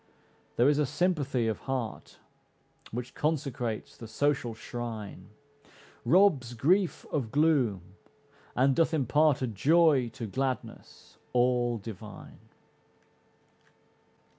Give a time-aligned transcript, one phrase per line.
[0.55, 2.17] There is a sympathy of heart
[2.89, 5.29] Which consecrates the social shrine,
[6.05, 7.81] Robs grief of gloom
[8.55, 12.39] and doth impart A joy to gladness all divine.